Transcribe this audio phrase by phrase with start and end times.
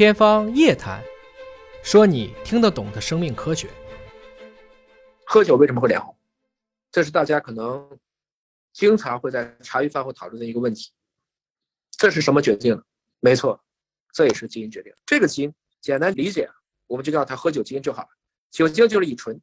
[0.00, 1.04] 天方夜谭，
[1.82, 3.68] 说你听得懂的生命科学。
[5.26, 6.16] 喝酒为什么会脸红？
[6.90, 7.86] 这是大家可能
[8.72, 10.90] 经常会在茶余饭后讨论的一个问题。
[11.90, 12.82] 这是什么决定的？
[13.20, 13.62] 没错，
[14.10, 14.90] 这也是基因决定。
[15.04, 15.52] 这个基因
[15.82, 16.48] 简单理解，
[16.86, 18.08] 我们就叫它喝酒基因就好了。
[18.50, 19.38] 酒精就是乙醇，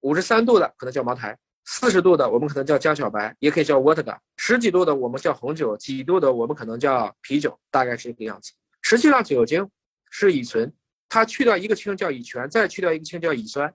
[0.00, 8.52] 五十三度的可能叫茅台，四十度的我们可能叫江小白，也可以叫沃特嘎，十几度的我们叫红酒，几度的我们可能叫啤酒，大概是这个样子。
[8.80, 9.68] 实际上，酒精
[10.14, 10.70] 是乙醇，
[11.08, 13.74] 它去掉一个氢叫乙醛，再去掉一个氢叫乙酸，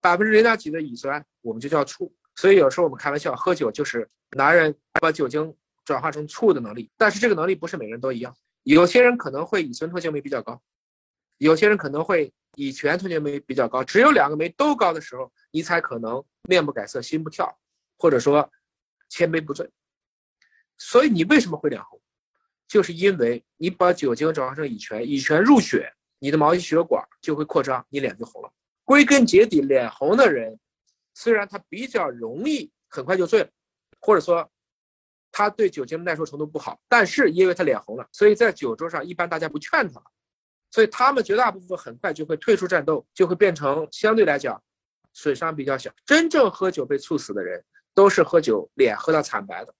[0.00, 2.14] 百分之零点几的乙酸我们就叫醋。
[2.36, 5.52] 所以有时候我们开玩笑，喝酒就是男人把酒精
[5.84, 6.88] 转化成醋的能力。
[6.96, 10.62] 但是这个能力不是每个人都一样，有些人可能会乙醇脱氢酶比较高，
[11.38, 13.82] 有些人可能会乙醛脱氢酶比较高。
[13.82, 17.58] 只有两个酶都高的时候，你才可能面不改色、心不跳，
[17.98, 18.48] 或者说
[19.08, 19.68] 千杯不醉。
[20.78, 22.00] 所以你为什么会脸红？
[22.68, 28.50] 就是因为你把酒精转化成乙醛，乙醛入血，你的毛细血管就会扩张，你脸就红了。
[28.84, 30.58] 归根结底，脸红的人
[31.14, 33.48] 虽然他比较容易很快就醉了，
[34.00, 34.50] 或者说
[35.32, 40.02] 他对酒精的耐受程度不好，但是因为他脸红了，所以在酒桌上一般大家不劝他，
[40.70, 44.62] 所以他们绝大部分很快就会退出战斗，就会变成相对来讲
[45.12, 45.90] 损伤比较小。
[46.04, 49.74] 真正喝酒被猝死的人，都是喝酒脸喝到惨白的。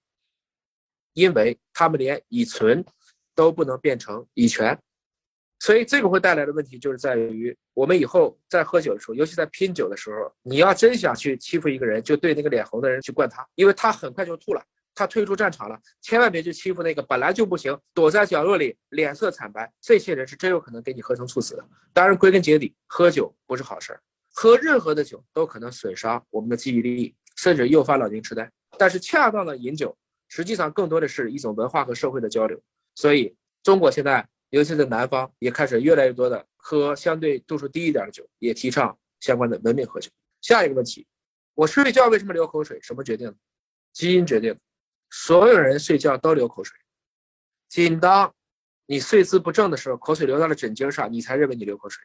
[1.17, 2.85] 因为他们连乙醇
[3.33, 4.79] 都不能变成乙醛，
[5.57, 21.67] 所以这个会带来的问题就是在于，我们以后在喝酒的时候，尤其在拼酒的时候，你要真想去欺负一个人，就对那个脸红的人去灌他，因为他很快就吐了，他退出战场了，千万别去欺负那个本来就不行，躲在角落里脸色惨白，这些人是真有可能给你喝成猝死的。
[21.93, 23.99] 当然，归根结底，喝酒不是好事儿，
[24.31, 28.51] 喝任何的酒都可能损伤我们的记忆力，甚至诱发老年痴呆。
[28.77, 29.97] 但是，恰当的饮酒。
[30.27, 32.61] 实际上，更多的是一种文化和社会的交流。
[32.95, 40.09] 所以，中国现在，尤其是南方，也开始越来越多的喝相对度数低一点的酒，也提倡相关的文明喝酒。
[40.41, 41.07] 下一个问题，
[41.53, 42.79] 我睡觉为什么流口水？
[42.81, 43.35] 什么决定？
[43.93, 44.57] 基因决定。
[45.09, 46.77] 所有人睡觉都流口水，
[47.69, 48.35] 仅当
[48.85, 52.03] 你睡姿不正的时候，口水流到了枕巾上，你才认为你流口水。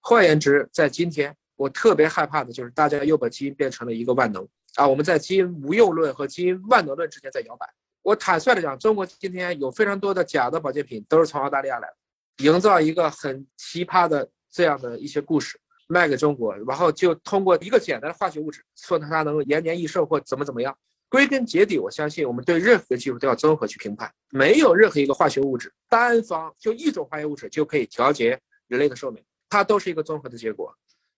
[0.00, 4.46] 换言之，在今天，我特别害怕的就是大家又把基因变成了一个万能。
[4.76, 7.68] 啊，我们在基因无用论和基因万能论之间在摇摆。
[8.02, 20.76] 我坦率的讲，中国今天有非常多的假的保健品，都是从澳大利亚来的，营造一个很奇葩的这样的一些故事卖给中国，然后就通过一个简单的化学物质说它能延年益寿或怎么怎么样。
[21.08, 30.74] 归根结底，我相信我们对任何技术都要综合去评判，没有任何一个化学物质单方就一种化学物质就可以调节人类的寿命，它都是一个综合的结果。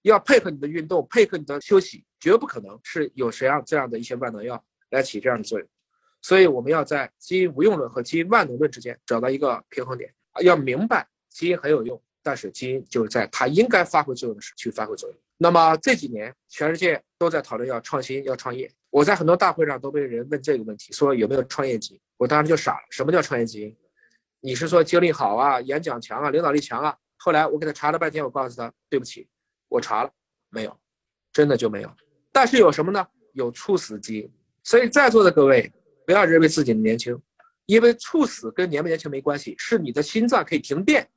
[0.09, 5.69] 要配合你的运动，配合你的休息，绝不可能是有谁样这样的一些万能药来起这样的作用。
[6.21, 10.13] 所以我们要在基因无用论和基因万能论之间找到一个平衡点。
[10.43, 15.19] 要明白基因很有用，但是基因就是在它应该发挥作用的时候去发挥作用。
[15.37, 18.71] 那么这几年全世界都在讨论要创新、要创业。
[18.91, 22.01] 我在很多大会上都被人问这个问题，说有没有创业基因？
[22.17, 22.87] 我当时就傻了。
[22.91, 23.77] 什么叫创业基因？
[24.41, 26.97] 你是说精力好啊、演讲强啊、领导力强啊？
[27.17, 29.27] 后来我给他查了半天，我告诉他，对不起。
[29.75, 30.11] 我查了，
[30.51, 30.79] 没有，
[31.33, 31.93] 真的就没有。
[32.31, 33.05] 但是有什么呢？
[33.33, 34.33] 有猝死基因。
[34.63, 35.73] 所以在座的各位，
[36.07, 37.21] 不要认为自己年轻，
[37.67, 41.11] 因为猝死跟年不年轻没关系，是你的心脏可以停电。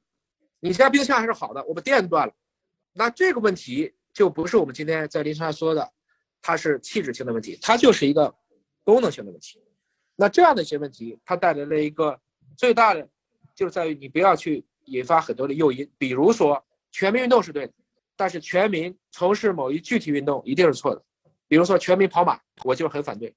[0.60, 2.34] 你家冰箱还是好的，我把电断了，
[2.94, 5.92] 那这个问题就不是我们今天在临床上说的，
[6.42, 8.34] 它是器质性的问题，它就是一个
[8.84, 9.62] 功能性的问题。
[10.16, 12.20] 那这样的一些问题，它带来了一个
[12.56, 13.08] 最大的，
[13.54, 17.74] 就是在于你不要去引发很多的诱因，比如说全民运动是对的。
[18.18, 21.02] 但是全民从事某一具体运动一定是错的，
[21.48, 23.34] 比如说全民跑马，我就很反对。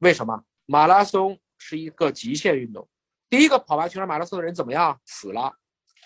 [0.00, 0.44] 为什么？
[0.66, 2.88] 马拉松是一个极限运动，
[3.30, 5.00] 第一个跑完全场马拉松的人怎么样？
[5.06, 5.54] 死了。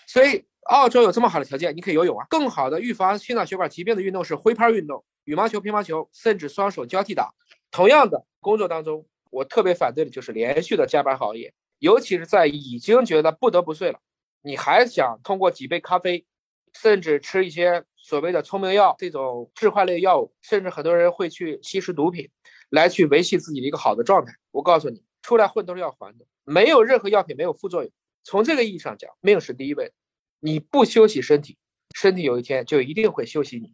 [0.05, 2.25] 所以澳洲有这么好的条件，你可以游泳啊。
[2.29, 7.33] 更好的预防心脑血管疾病的运动是挥拍运动，羽毛球、乒乓球，甚至双手交替打。
[7.71, 13.99] 同样的工作当中，我特别反对的就是连续的加班熬夜，尤其是在已经觉得不得不睡了，
[14.41, 16.25] 你还想通过几杯咖啡，
[16.73, 17.83] 甚至吃一些。
[18.01, 22.27] 所谓的聪明药，这种致幻类药物，甚至很多人会去吸食毒品，
[22.69, 24.33] 来去维系自己的一个好的状态。
[24.49, 27.91] 我告诉你，出来混都是要还的，没有任何药品没有副作用。
[28.23, 29.91] 从这个意义上讲，命是第一位，
[30.39, 31.59] 你不休息身体，
[31.93, 33.73] 身体有一天就一定会休息你。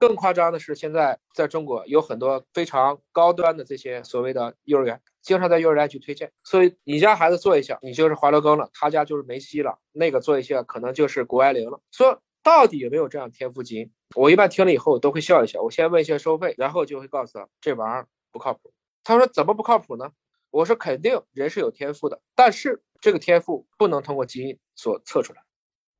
[0.00, 12.20] 更夸张的是，现在在中国有很多非常高端的这些所谓的幼儿园，经常在幼儿园去推荐，所以你家孩子做一下，你就是华罗庚了，他家就是梅西了，那个做一下可能就是谷爱凌了，说。
[12.42, 13.92] 到底有没有这样天赋基因？
[14.16, 15.60] 我一般听了以后都会笑一笑。
[15.60, 18.72] 我先问一下收费，然后就会告诉他这玩意儿不靠谱。
[19.04, 20.10] 他说怎么不靠谱呢？
[20.50, 25.42] 我说肯定人是有天赋的，但是这个天赋不能通过基因所测出来，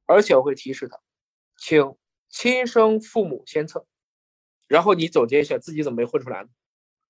[0.07, 0.99] 而且我会提示他，
[1.59, 1.95] 请
[2.31, 3.87] 亲生父母先测，
[4.69, 6.49] 然后你总结一下自己怎么没混出来呢？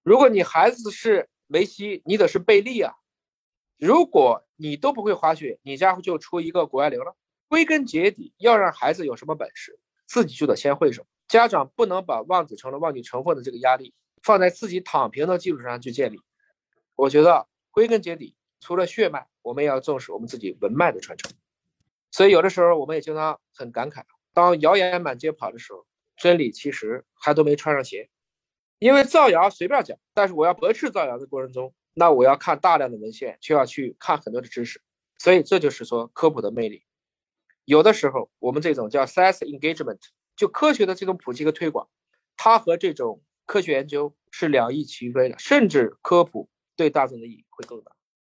[0.03, 2.95] 如果你孩子是梅西，你得是贝利啊。
[3.77, 7.17] 如果你都不会滑雪，你家就出一个谷爱凌了。
[7.49, 11.07] 归根结底，要让孩子有什么本事，自己就得先会什么。
[11.29, 13.93] 家长不能把望子成龙、望女成凤的这个压力
[14.23, 16.21] 放在自己躺平的基础上去建立。
[16.95, 21.33] 我觉得归根结底，除了血脉，我们也要重视我们自己文脉的传承。
[22.11, 25.87] 所以有的时候，我们也经常很感慨，当谣言满街跑的时候，
[26.17, 28.09] 真理其实还都没穿上鞋。
[28.79, 31.75] 因为造谣随便讲，但是我要驳斥造谣的过程中。
[31.93, 34.81] 那我要看大量的文献，就要去看很多的知识，
[35.19, 36.85] 所以这就是说科普的魅力。
[37.65, 39.99] 有的时候我们这种叫 science engagement，
[40.37, 41.89] 就科学的这种普及和推广，
[42.37, 47.91] 它和这种科学研究是两翼齐飞的，甚至科普对大众的意义会更大。